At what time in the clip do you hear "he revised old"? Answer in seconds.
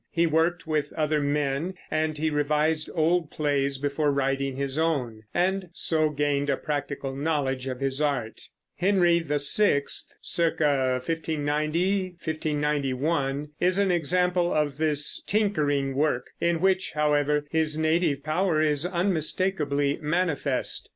2.17-3.29